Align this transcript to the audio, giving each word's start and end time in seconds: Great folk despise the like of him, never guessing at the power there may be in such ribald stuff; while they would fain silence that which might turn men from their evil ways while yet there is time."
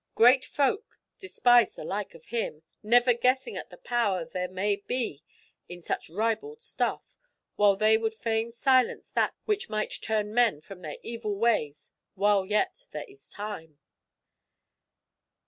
Great 0.15 0.43
folk 0.43 0.99
despise 1.19 1.75
the 1.75 1.83
like 1.83 2.15
of 2.15 2.25
him, 2.33 2.63
never 2.81 3.13
guessing 3.13 3.55
at 3.55 3.69
the 3.69 3.77
power 3.77 4.25
there 4.25 4.47
may 4.49 4.77
be 4.77 5.21
in 5.69 5.79
such 5.83 6.09
ribald 6.09 6.59
stuff; 6.59 7.13
while 7.55 7.75
they 7.75 7.99
would 7.99 8.15
fain 8.15 8.51
silence 8.51 9.07
that 9.09 9.35
which 9.45 9.69
might 9.69 9.91
turn 10.01 10.33
men 10.33 10.59
from 10.59 10.81
their 10.81 10.97
evil 11.03 11.37
ways 11.37 11.91
while 12.15 12.47
yet 12.47 12.87
there 12.89 13.05
is 13.07 13.29
time." 13.29 13.77